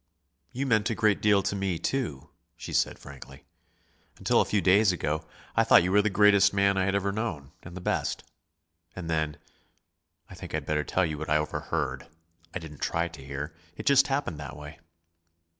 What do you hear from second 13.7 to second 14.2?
It just